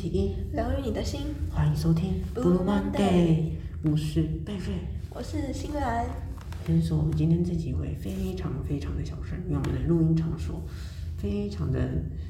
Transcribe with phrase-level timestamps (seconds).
[0.00, 4.76] 期一，疗愈你的心，欢迎收听 Blue Monday 我是贝瑞。
[5.10, 6.06] 我是新兰。
[6.64, 10.62] 先说我们今天这几位非常非常的小声，因为我们的录音场所
[11.16, 11.80] 非常的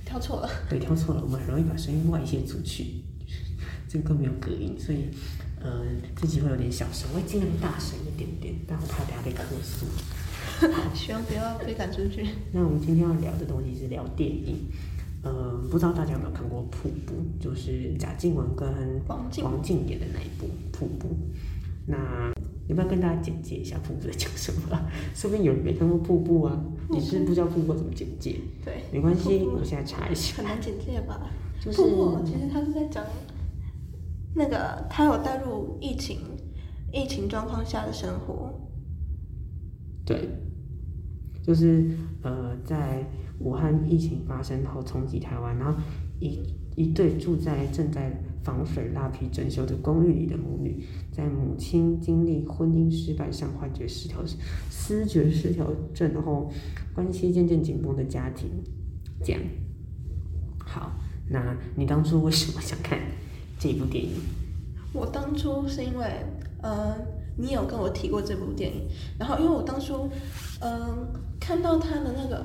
[0.07, 3.03] 挑错了，对，挑错了，我们很容易把声音外泄出去，
[3.87, 5.11] 这个没有隔音，所以
[5.61, 5.85] 呃
[6.17, 9.85] 这集会有点小声，我会尽量大声一点点，但我怕等下被客诉。
[10.97, 12.27] 希望不要被赶出去。
[12.51, 14.57] 那我们今天要聊的东西是聊电影，
[15.29, 18.67] 呃，不知道大家有没有看过《瀑布》，就是贾静雯跟
[19.07, 21.09] 王静王静演的那一部《瀑布》。
[21.87, 22.33] 那
[22.67, 24.79] 要不要跟大家简介一下《瀑布》在讲什么？
[25.15, 26.59] 说不定有人没看过《瀑布》啊，
[26.91, 28.37] 你是不知道《瀑布》怎么简介？
[28.65, 30.37] 对，没关系，我现在查一下。
[30.39, 31.31] 很难简介吧？
[31.61, 33.05] 就是瀑布其实他是在讲
[34.35, 36.19] 那个他有带入疫情
[36.93, 38.53] 疫情状况下的生活。
[40.07, 40.29] 对，
[41.49, 41.83] 就是
[42.21, 43.03] 呃，在
[43.39, 45.81] 武汉疫情发生后冲击台湾，然后
[46.21, 46.39] 一
[46.77, 54.19] 一对住在正在防水蜡皮整修的公寓里的母女，在母亲经历婚姻失败、上幻觉失调、
[54.69, 56.53] 思觉失调症后，
[56.95, 58.51] 关系渐渐紧绷的家庭，
[59.25, 59.41] 这样。
[60.59, 60.93] 好，
[61.31, 62.99] 那你当初为什么想看
[63.59, 64.11] 这部电影？
[64.93, 66.05] 我当初是因为，
[66.61, 66.95] 呃，
[67.39, 68.87] 你有跟我提过这部电影，
[69.19, 70.11] 然后因为我当初，
[70.61, 71.09] 嗯、
[71.49, 72.45] 看到他的那个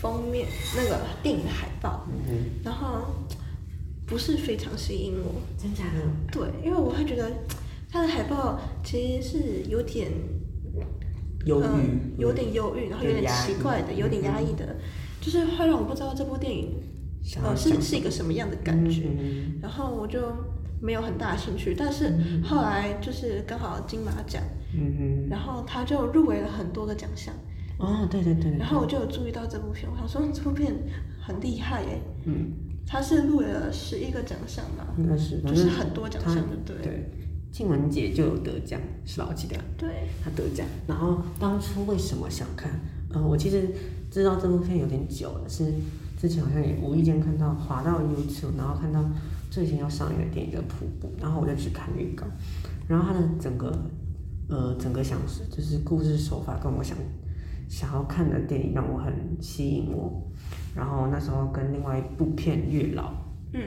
[0.00, 3.02] 封面，那个电影的海报，嗯，然后
[4.06, 6.30] 不是非常吸引我，真假的？
[6.30, 7.32] 对，因为我会觉得
[7.90, 10.12] 他的海报其实是有点，
[11.46, 14.76] 忧郁嗯，有点忧郁，然后有点奇怪的，有点压抑的。
[15.20, 16.80] 就是会让我不知道这部电影，
[17.42, 19.08] 呃，是是一个什么样的感觉。
[19.18, 20.20] 嗯然后我就
[20.80, 24.40] 没有很大的兴趣，但是后来就是刚好金马奖，
[25.28, 27.34] 然后他就入围了很多个奖项，
[27.82, 28.58] 哦，对对对对。
[28.58, 30.72] 然后我就有注意到这部片，我想说这部片
[31.20, 32.52] 很厉害耶，嗯，
[32.86, 37.10] 他是入围了十一个奖项嘛，应该是，就是很多奖项他的，对对，
[37.50, 39.26] 静雯姐就有得奖，是吧？
[39.28, 40.66] 我记得对，她得奖。
[40.86, 42.70] 然后当初为什么想看？
[43.12, 43.68] 呃，我其实
[44.10, 45.66] 知道这部片有点久了，是
[46.18, 49.04] 之前好像也无意间看到滑到 YouTube，然后看到
[49.50, 52.24] 最近要上映的电影叫《瀑布》，然后我就去看预告，
[52.88, 53.76] 然后它的整个
[54.48, 55.18] 呃整个想
[55.50, 56.96] 就是故事手法跟我想
[57.72, 59.10] 想要看的电影让我很
[59.40, 60.22] 吸引我，
[60.76, 63.04] 然后那时候跟另外一部片《月老》。
[63.54, 63.62] 嗯，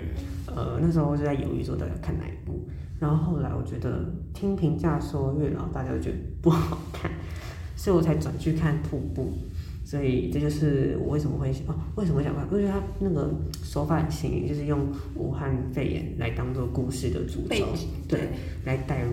[0.45, 2.67] 呃，那时候就在犹豫说到底要看哪一部，
[2.99, 7.09] 然后后来我觉得听评价说月老大家都觉得不好看，
[7.75, 9.33] 所以我才转去看瀑布，
[9.83, 13.33] 所以这就是我为什么会哦为什么会想看，因 为他那个
[13.63, 17.65] 手法很新颖，就是用武汉肺炎来当做故事的主轴，
[18.07, 18.29] 对，
[18.65, 19.11] 来带入，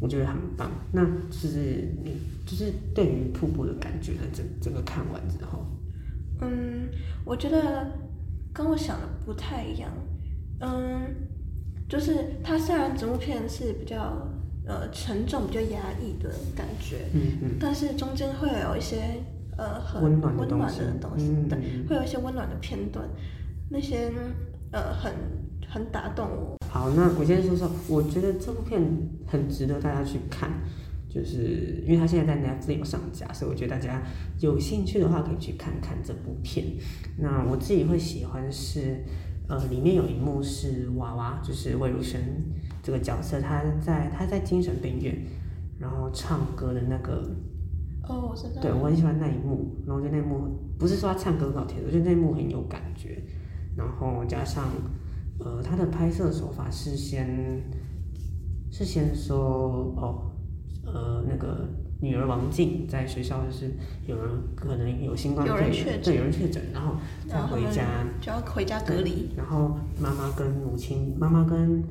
[0.00, 0.70] 我觉得很棒。
[0.92, 2.16] 那就是你
[2.46, 5.64] 就是对于瀑布的感觉的，整整个看完之后，
[6.40, 6.88] 嗯，
[7.24, 7.86] 我觉得
[8.52, 9.92] 跟我想的不太一样，
[10.60, 11.02] 嗯，
[11.88, 14.26] 就是它虽然整部片是比较
[14.66, 19.02] 呃沉重、比较压抑的感觉，嗯嗯，但是中间会有一些
[19.56, 23.06] 呃很温暖的温暖东西的东西，嗯对嗯，会有一些温暖的片段，
[23.68, 24.10] 那些
[24.72, 25.12] 呃很
[25.68, 26.59] 很打动我。
[26.80, 28.80] 好，那我先说说，我觉得这部片
[29.26, 30.50] 很值得大家去看，
[31.10, 34.02] 就是因为它现在在 Netflix 有上架，所以我觉得大家
[34.38, 36.64] 有兴趣的话可以去看看这部片。
[37.18, 39.04] 那我自己会喜欢是，
[39.46, 42.18] 呃，里面有一幕是娃娃，就是魏如萱
[42.82, 45.14] 这个角色，她在她在精神病院，
[45.78, 47.30] 然后唱歌的那个
[48.08, 48.62] 哦，我知道。
[48.62, 53.22] 对，我很喜欢那一幕，然后就那一幕不是说他唱歌很好听，我觉得那一幕很有感觉，
[53.76, 54.64] 然后加上
[55.40, 57.62] 呃他的拍摄手法是先
[58.70, 60.30] 是先说哦
[60.84, 61.68] 呃那个
[62.00, 63.70] 女儿王静在学校就是
[64.06, 66.94] 有人可能有新冠肺炎，对，有人确诊，然后
[67.28, 69.28] 再回家，就要回家隔离。
[69.36, 71.82] 然后妈妈跟母亲，妈妈跟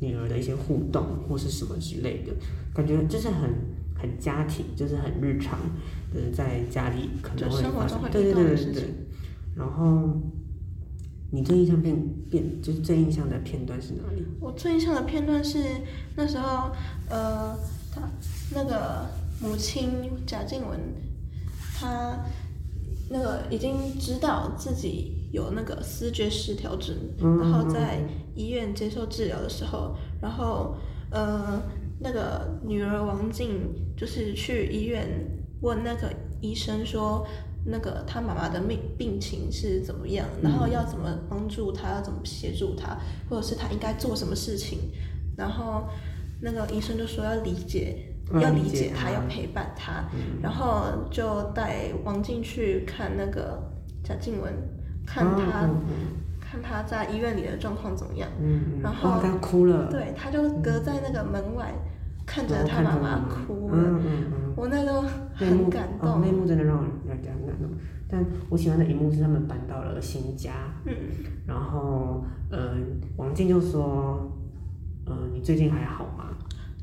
[0.00, 2.32] 女儿的一些互动或是什么之类的，
[2.72, 3.50] 感觉就是很
[3.94, 5.58] 很家庭，就是很日常，
[6.14, 8.84] 就是在家里可能会发生对对对对对。
[9.54, 10.18] 然后
[11.30, 11.94] 你最印象片
[12.30, 14.24] 片就是最印象的片段是哪里？
[14.40, 15.62] 我最印象的片段是
[16.16, 16.70] 那时候，
[17.10, 17.54] 呃，
[17.94, 18.00] 他
[18.54, 19.06] 那个
[19.40, 19.90] 母亲
[20.26, 20.78] 贾静雯，
[21.78, 22.18] 她
[23.10, 28.00] 那个已经知道自己有那个思觉失调症，嗯然后在
[28.34, 30.76] 医院接受治疗的时候，然后
[31.10, 31.60] 呃，
[32.00, 33.50] 那个女儿王静
[33.96, 35.06] 就是去医院
[35.60, 36.10] 问那个
[36.40, 37.26] 医生说。
[37.64, 42.96] 那个他妈妈的病病情是怎么样，然后要怎么帮助他，要怎么协助他，
[43.28, 44.78] 或者是他应该做什么事情，
[45.36, 45.84] 然后
[46.40, 50.40] 那个医生就说要理解，嗯要理理解解他，要陪伴他，嗯。
[50.42, 53.60] 然后就带王静去看那个
[54.02, 54.52] 贾静雯，
[55.04, 55.68] 看嗯他、
[56.40, 58.28] 看他在医院里的状况怎么样。
[58.82, 61.74] 然后哦他哭了，对，他就隔在那个门外
[62.28, 64.54] 看着他妈妈哭了，嗯嗯嗯。
[64.54, 65.04] 我那个
[65.40, 66.20] 那一幕很感哦，动。
[66.20, 67.70] 那一幕真的让人让人很感动。
[68.06, 70.52] 但我喜欢的一幕是他们搬到了新家，
[70.84, 70.92] 嗯，
[71.46, 72.74] 然后呃，
[73.16, 74.30] 王静就说，
[75.06, 76.26] 呃，你最近还好吗？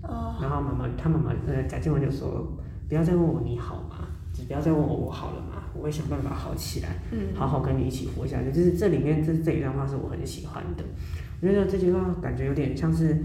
[0.03, 2.47] 哦，然后妈妈，他妈妈呃贾静雯就说，
[2.89, 4.07] 不要再问我你好吗？
[4.33, 5.63] 只不要再问我我好了吗？
[5.73, 8.51] 我会想办法好起来，嗯，好好跟你一起活下去。
[8.51, 10.83] 就是这里面这这一段话是我很喜欢的，
[11.41, 13.17] 我觉得这句话感觉有点像是，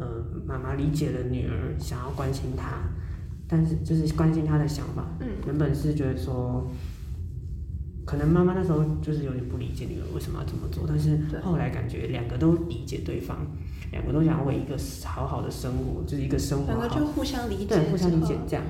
[0.00, 0.06] 呃，
[0.46, 2.80] 妈妈理解了女儿想要关心她，
[3.46, 5.04] 但是就是关心她的想法。
[5.20, 6.66] 嗯，原本是觉得说，
[8.06, 13.46] 可能妈妈那时候就是有点不理解女儿为什么要这么做，但是后来感觉两个都理解对方，
[13.92, 14.74] 两个都想要为一个
[15.04, 18.34] 好好的生活，就是一个生活好两个就互相理解，对，互相理解。
[18.48, 18.64] 这样。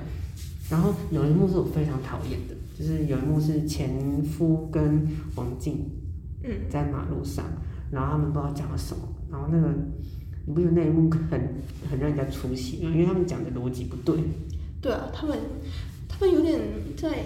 [0.69, 5.89] 然后有一幕是我非常讨厌的，就是有一幕是前夫跟王静
[6.43, 7.45] 嗯，在马路上，
[7.91, 9.67] 然后他们不知道讲了什么，然后那个
[10.45, 11.39] 你不觉得那一幕很
[11.89, 12.91] 很让人家出戏吗？
[12.93, 14.15] 因为他们讲的逻辑不对，
[14.81, 15.37] 对啊，他们
[16.07, 16.59] 他们有点
[16.97, 17.25] 在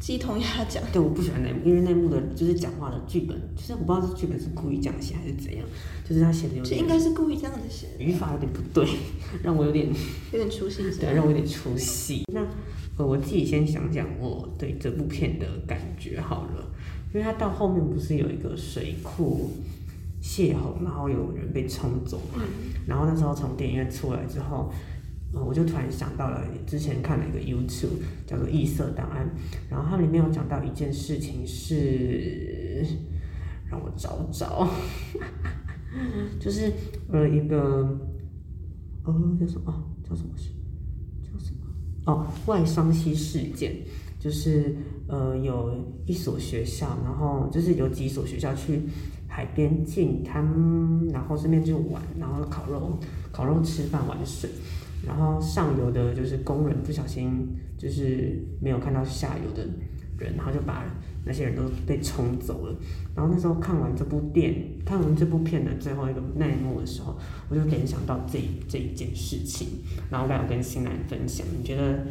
[0.00, 0.82] 鸡同鸭讲。
[0.92, 5.66] 对，我不喜欢那一幕，因为那一幕的就是讲话的剧本，就是我不知道是剧本是故意这样写还是怎样，
[6.08, 8.88] 就是他写的有这点应该是故意这样子写的，语法有点不对，
[9.42, 9.88] 让我有点
[10.32, 12.22] 有点出戏对，让我有点出戏。
[12.32, 12.40] 那
[12.96, 16.64] 呃，我自己先讲讲我对这部片的感觉好了，
[17.12, 19.50] 因为它到后面不是有一个水库
[20.20, 22.18] 泄洪，然后有人被冲走。
[22.34, 22.82] 嘛，嗯。
[22.86, 24.72] 然后那时候从电影院出来之后。
[25.30, 29.28] 呃，我就突然想到了之前看了一个 YouTube 叫做《异色档案》，
[29.70, 32.82] 然后它里面有讲到一件事情是，
[33.70, 34.66] 让我找找，
[36.40, 36.72] 就是
[37.12, 37.94] 呃一个
[39.04, 39.84] 呃叫什么？
[40.02, 40.48] 叫什么事？
[41.22, 41.60] 叫什么？
[42.06, 43.76] 哦外双溪事件，
[44.18, 44.74] 就是
[45.08, 45.76] 呃有
[46.06, 48.80] 一所学校，然后就是有几所学校去
[49.38, 50.44] 海边进滩，
[51.12, 52.98] 然后顺便就玩，然后烤肉
[53.30, 54.50] 烤肉吃饭玩水。
[55.06, 57.46] 然后上游的就是工人不小心
[57.78, 59.62] 就是没有看到下游的
[60.18, 60.84] 人，然后就把
[61.24, 62.74] 那些人都被冲走了。
[63.14, 64.52] 然后那时候看完这部电
[64.84, 67.16] 看完这部片的最后一个那一幕的时候，
[67.48, 69.68] 我就联想到这这一件事情，
[70.10, 71.46] 然后刚有跟新兰分享。
[71.56, 72.04] 你觉得？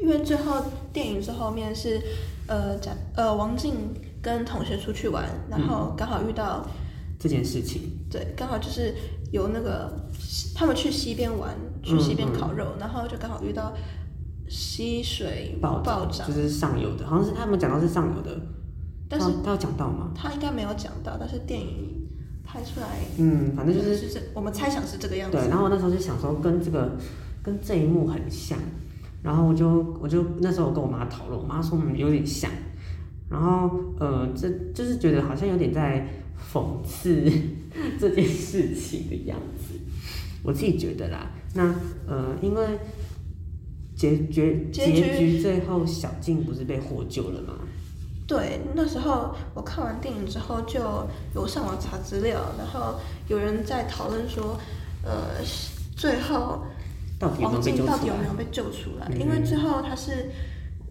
[0.00, 0.60] 因为最后
[0.92, 2.00] 电影最后面是，
[2.48, 3.74] 呃，贾呃王静
[4.22, 6.66] 跟同学出去玩，然后刚好遇到，
[7.18, 8.94] 这件事情，对，刚好就是
[9.32, 9.92] 有那个
[10.54, 13.72] 他们去西边玩，去西边烤肉，然后就刚好遇到
[14.48, 18.40] 溪水暴暴涨，就是上游的，好像是他们讲到是上游的，
[19.08, 20.10] 但是他他有讲到吗？
[20.14, 22.08] 他应该没有讲到，但是电影
[22.44, 22.86] 拍出来
[23.18, 25.36] 嗯，反正就是我们猜想是这个样子。
[25.36, 26.96] 对，然后我那时候就想说跟这个
[27.42, 28.58] 跟这一幕很像，
[29.22, 32.50] 然后我就我就那时候我跟我妈讨论，我妈说嗯有点像，
[33.30, 36.06] 然后呃这就是觉得好像有点在
[36.52, 37.30] 讽刺
[38.00, 39.74] 这件事情的样子，
[40.42, 41.30] 我自己觉得啦。
[41.54, 41.74] 那
[42.06, 42.66] 呃因为
[43.96, 47.54] 结结结局结局最后小静不是被获救了吗？
[48.26, 50.80] 对，那时候我看完电影之后就
[51.34, 54.58] 有上网查资料，然后有人在讨论说，
[55.02, 55.42] 呃，
[55.96, 56.62] 最后
[57.40, 58.34] 王静到底有没有？
[58.34, 59.08] 被救出来？
[59.10, 60.28] 嗯因为最后他是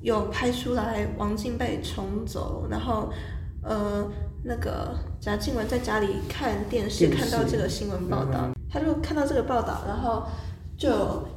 [0.08, 3.12] 有拍出来王静被冲走，然后
[3.62, 4.10] 呃，
[4.42, 10.24] 那个贾静雯在家里看电视，看到这个新闻报道，他就看到这个报道，然后
[10.78, 10.88] 就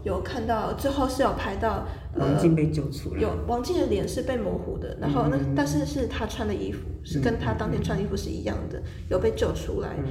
[0.04, 1.84] 有看到最后是有拍到
[2.14, 5.52] 呃王静被救出来，有王静的脸是被模糊的，然后那、嗯。
[5.56, 9.96] 但是是他穿的衣服是跟他当天穿的衣服是一样的，有被救出来。
[9.98, 10.04] 嗯。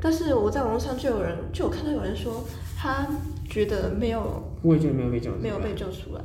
[0.00, 2.44] 但是我在网络上就有人就有看到有人说
[2.76, 3.08] 他
[3.50, 6.20] 觉得没有我也觉得没有被救，没有被救出来，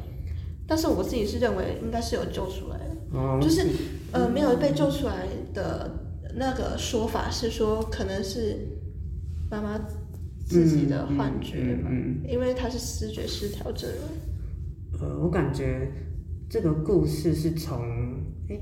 [0.70, 3.66] 但是我自己是认为应该是有救出来的，哦，就是
[4.12, 5.90] 呃没有被救出来的
[6.36, 8.56] 那个说法是说可能是
[9.50, 9.80] 妈妈
[10.46, 11.78] 自己的幻觉
[12.28, 13.90] 因为他是视觉失调症。
[15.02, 15.92] 呃，我感觉
[16.50, 17.82] 这个故事是从，
[18.50, 18.60] 哎、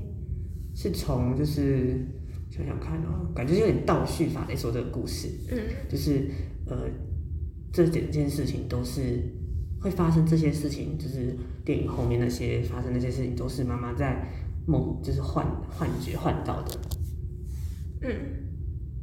[0.74, 2.06] 是从就是
[2.50, 5.58] 想想看哦，感觉有点倒叙法来说这个故事，嗯。
[5.90, 6.30] 就是
[6.66, 6.88] 呃，
[7.72, 9.22] 这整件事情都是
[9.80, 14.26] 会发生这些事情，就是电影后面那些发生那些事情都是妈妈在
[14.66, 16.80] 梦，就是幻幻觉幻到的，
[18.02, 18.10] 嗯，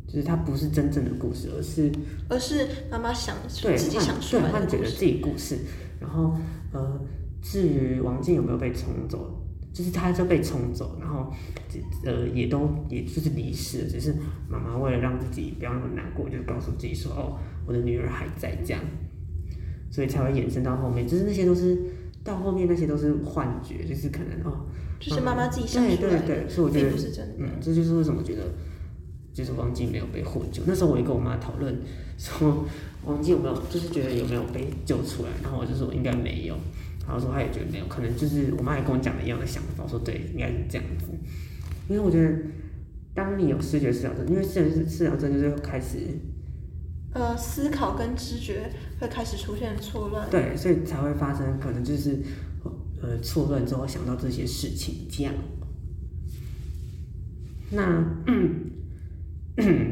[0.07, 1.91] 就是它不是真正的故事，而是
[2.29, 4.67] 而是妈妈想对自己想出来对幻。
[4.67, 5.59] 觉的自己故事。
[5.97, 6.35] 然后
[6.73, 7.01] 呃，
[7.41, 9.41] 至于王静有没有被冲走，
[9.73, 11.31] 就是他就被冲走，然后
[12.03, 14.13] 呃也都也就是离世了，只是
[14.49, 18.83] 妈妈为了让自己不要那么难过，就告诉自己说哦，我的女儿还在这样，
[19.95, 21.77] 所以才会衍生到后面，就是那些都是
[22.21, 24.65] 到后面那些都是幻觉，就是可能哦。
[24.99, 27.33] 就是妈妈自己想对出来的，对对对，所以我觉得并不是真的。
[27.37, 28.43] 嗯，这就是为什么觉得
[29.33, 30.63] 就是王静没有被获救。
[30.65, 31.73] 那时候我也跟我妈讨论
[32.19, 32.65] 说，
[33.05, 36.57] 王静有没有就是觉得有没有被救出来，然后我就说应该没有，
[37.07, 41.05] 然后说她也觉得没有，可能就是我妈也跟我讲了一样的想法，我说对，应该是这样子，
[41.87, 42.33] 因为我觉得
[43.13, 45.97] 当你有视觉失调症，因为视觉失调症就是开始
[47.15, 48.69] 呃，思考跟知觉
[48.99, 50.29] 会开始出现错乱。
[50.29, 52.19] 对，所以才会发生可能就是
[53.01, 55.33] 呃错乱之后想到这些事情这样。
[57.71, 58.05] 那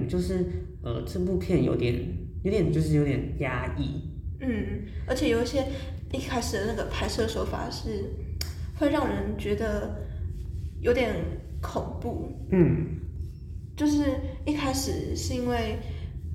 [0.09, 0.45] 就是
[0.83, 1.95] 呃这部片有点
[2.43, 4.01] 有点就是有点压抑，
[4.41, 5.65] 嗯，而且有一些
[6.11, 8.03] 一开始的那个拍摄手法是
[8.77, 9.95] 会让人觉得
[10.81, 11.15] 有点
[11.61, 12.99] 恐怖，嗯
[13.77, 14.03] 就是
[14.45, 15.79] 一开始是因为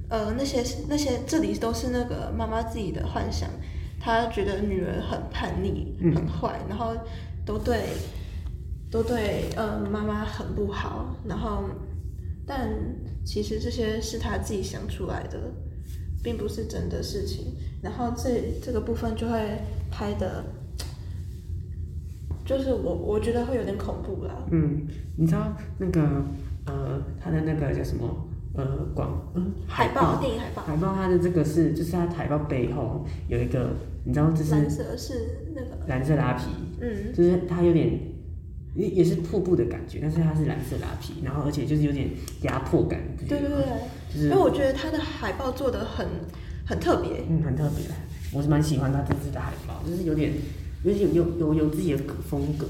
[0.08, 3.48] 呃那些那些这里都是那个妈妈自己的幻想，
[4.00, 6.94] 她觉得女儿很叛逆、嗯很坏，然后
[7.44, 7.84] 都对
[8.90, 11.64] 都对呃妈妈很不好，然后
[12.46, 12.70] 但
[13.24, 15.38] 其实这些是她自己想出来的，
[16.22, 17.54] 并不是真的事情。
[17.82, 19.58] 然后这这个部分就会
[19.90, 20.44] 拍的，
[22.44, 24.34] 就是我我觉得会有点恐怖啦。
[24.50, 24.86] 嗯，
[25.16, 26.00] 你知道那个
[26.66, 28.27] 呃他的那个叫什么
[28.58, 33.70] 呃广嗯海报，电影海报，海报它的这个是就是它海报背后有一个
[34.02, 36.46] 你知道这是蓝色是那个，蓝色拉皮，
[36.80, 38.00] 嗯，就是它有点
[38.74, 42.10] 也也是瀑布的感觉，但是它是蓝色拉皮，然后而且就是有点
[42.42, 43.64] 压迫感，对对对，
[44.12, 46.04] 就是因为我觉得它的海报做的很
[46.66, 47.86] 很特别，嗯很特别，
[48.32, 50.32] 我是蛮喜欢它这次的海报，就是有点
[50.82, 52.66] 有点有有有自己的风格，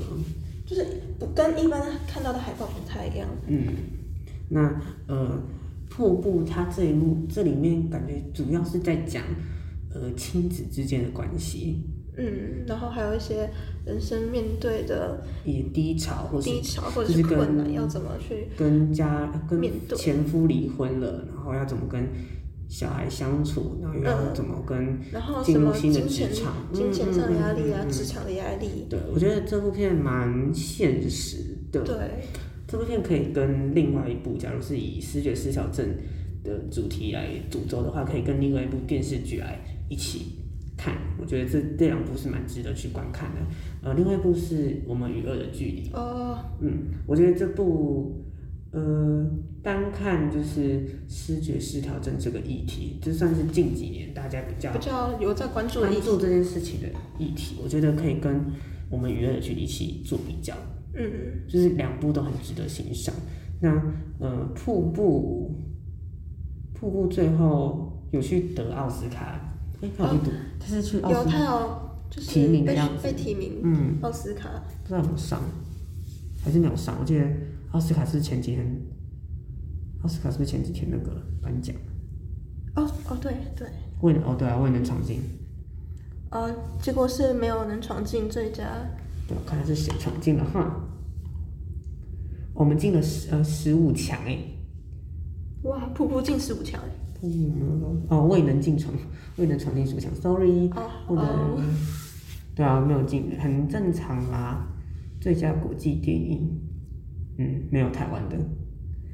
[0.66, 0.84] 就是
[1.18, 3.26] 不跟一般看到的海报不太一样。
[3.46, 3.66] 嗯，
[4.50, 4.60] 那
[5.06, 5.40] 呃
[5.88, 9.22] 瀑布它这一幕这里面感觉主要是在讲
[9.92, 11.84] 呃亲子之间的关系，
[12.16, 13.48] 嗯，然后还有一些
[13.84, 19.60] 人生面对的也低潮或是低潮或者就是是跟困难，要怎么去跟家跟
[19.96, 22.06] 前夫离婚了，然后要怎么跟
[22.68, 31.80] 小孩相处，然后又要怎么跟然后进入新的职场，金钱上的压力啊，职场的压力，对，我觉得这部片蛮现实的。
[31.82, 31.96] 对，
[32.68, 35.88] 这部片可以跟另外一部，假如是以视觉失调症
[36.44, 39.58] 的主题来主轴的话，可以跟另外一部电视剧来
[39.88, 40.36] 一起
[40.76, 40.94] 看。
[41.18, 43.40] 我觉得这这两部是蛮值得去观看的。
[43.82, 45.90] 呃，另外一部是我们与恶的距离。
[45.94, 48.22] 哦，嗯，我觉得这部
[48.72, 49.26] 呃
[49.62, 58.44] 单看就是视觉失调症这个议题，这算是近几年大家比较比较有在关注关注这件事情的议题，我觉得可以跟
[58.90, 60.54] 我们娱乐的距离一起做比较，
[60.94, 63.14] 嗯，就是两部都很值得欣赏。
[63.60, 63.70] 那
[64.18, 65.54] 呃，瀑布，
[66.74, 69.40] 瀑布最后有去得奥斯卡，
[69.82, 74.48] 哎、他有去得，他是去奥有他斯卡，有就是提名的被样子被提名嗯，奥斯卡，
[74.82, 75.42] 不知道有没有上，
[76.42, 76.96] 还是没有上？
[77.00, 77.24] 我记得
[77.72, 78.80] 奥斯卡是前几天，
[80.02, 81.74] 奥斯卡是不是前几天那个颁奖？
[82.76, 83.66] 哦哦对对，
[84.02, 85.20] 未能哦，对啊，未能闯进，
[86.30, 86.48] 呃，
[86.80, 88.64] 结果是没有能闯进最佳，
[89.28, 90.84] 对，我看他是谁闯进了哈。
[92.54, 94.36] 我们进了十呃十五强哎，
[95.62, 96.80] 哇，瀑布进十五强，
[97.22, 98.92] 嗯，哦，未能进闯，
[99.36, 101.62] 未能闯进十五强，sorry，哦我的，哦，
[102.56, 104.66] 对啊，没有进，很正常啦。
[105.20, 106.48] 最佳国际电影，
[107.38, 108.36] 嗯，没有台湾的，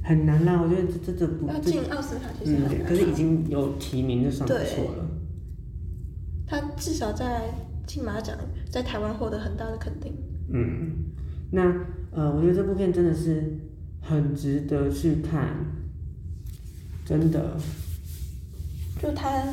[0.03, 0.63] 很难啦。
[0.63, 5.11] 我觉得这这这不要进奥斯卡其实嗯，对，很难，可是已经有提名就算不错了。
[6.47, 7.49] 他至少在
[7.87, 8.37] 金马奖
[8.71, 10.13] 在台湾获得很大的肯定，
[10.53, 10.93] 嗯，
[11.51, 11.63] 那
[12.11, 13.59] 呃，我觉得这部片真的是
[14.01, 15.49] 很值得去看，
[17.05, 17.57] 真的。
[19.03, 19.45] 就他，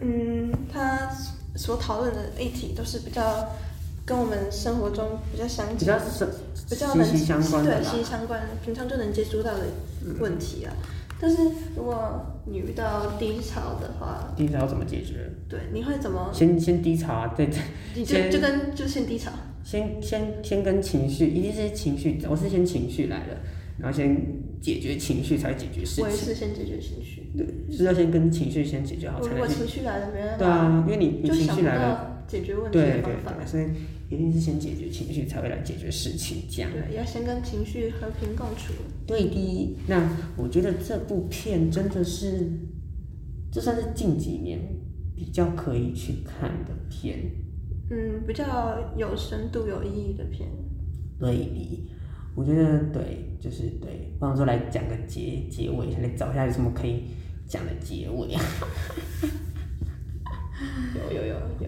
[0.00, 1.10] 嗯，他
[1.56, 3.46] 所讨论的议题都是比较
[4.06, 5.98] 跟我们生活中比较相近比较，
[6.70, 9.66] 比较能息息相关的对息息相关，平常就能接触到的
[10.18, 10.72] 问题啊。
[11.20, 11.36] 但是
[11.76, 15.30] 如果你遇到低潮的话，低潮要怎么解决？
[15.48, 16.30] 对，你会怎么？
[16.32, 17.62] 先先低潮啊，再再
[17.94, 19.30] 你就先就跟就先低潮，
[19.62, 23.36] 先先先跟情绪，一定是情绪，我是先情绪来了，
[23.78, 24.14] 然后先
[24.60, 27.30] 解决情绪才解决事情我也，是先解决情绪。
[27.36, 33.32] 对，就是要先跟情绪先解决好，我如果才能情绪来了，没办对，啊，因为你你情绪来了，解决问题的方法。
[33.38, 33.64] 对，所以
[34.14, 36.70] 一定是先解决情绪才会来解决事情，这样。
[36.70, 38.72] 对，要先跟情绪和平共处。
[39.06, 42.48] 对的，那我觉得这部片真的是，
[43.52, 44.58] 这算是近几年
[45.14, 47.18] 比较可以去看的片。
[47.90, 50.48] 嗯，比较有深度、有意义的片。
[51.18, 51.90] 对的，
[52.34, 54.16] 我觉得对，就是对。
[54.20, 57.04] 我想说来讲个结结尾，来找一下有什么可以
[57.46, 58.42] 讲的结尾啊？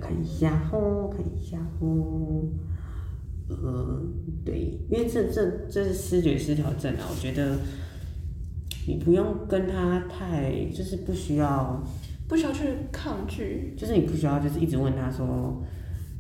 [0.07, 2.45] 看一下吼，看一下吼。
[3.49, 4.03] 呃，
[4.45, 7.59] 对，因为这这这是视觉失调症啊，我觉得
[8.87, 11.83] 你不用跟他太，就是不需要，
[12.29, 15.63] 不需要去抗拒，就是你不需要就是一直问他说，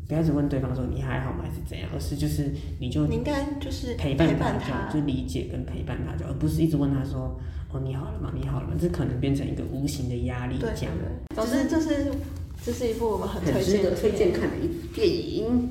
[0.09, 7.39] 不要一直问对方说你还好吗还是怎样，而是就是你就你应该就是陪伴伴他他就，就理解跟陪伴他就，而不是一直问他说
[7.73, 10.95] 哦你好了吗你好了吗，这可能变成一个无形的压力对这样。
[11.35, 12.13] 总之，就是
[12.65, 15.71] 这是一部我们很推荐的很值得推荐看的一部电影。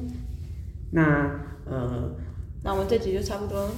[0.92, 2.12] 那呃，
[2.64, 3.70] 那我们这集就差不多，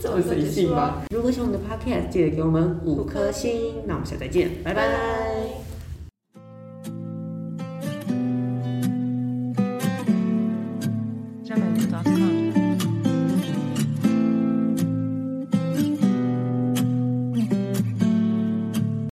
[0.00, 1.04] 这么随性吧。
[1.10, 3.82] 如果喜欢我们的 podcast，记得给我们五颗星。
[3.86, 5.31] 那我们下次再见，拜拜拜